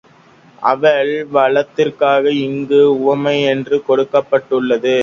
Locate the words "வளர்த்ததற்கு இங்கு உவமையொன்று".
1.33-3.79